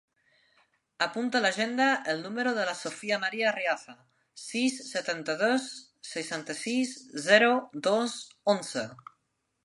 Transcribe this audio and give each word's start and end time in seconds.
Apunta 1.05 1.37
a 1.39 1.45
l'agenda 1.45 1.89
el 2.13 2.21
número 2.27 2.53
de 2.59 2.63
la 2.69 2.73
Sofia 2.79 3.19
maria 3.25 3.45
Arriaza: 3.49 3.93
sis, 4.43 4.79
setanta-dos, 4.93 5.67
seixanta-sis, 6.13 6.95
zero, 7.27 7.51
dos, 7.89 8.17
onze. 8.55 8.87